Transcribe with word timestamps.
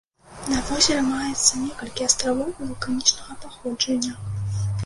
На 0.53 0.61
возеры 0.69 1.03
маецца 1.09 1.61
некалькі 1.65 2.07
астравоў 2.09 2.49
вулканічнага 2.65 3.39
паходжання. 3.45 4.13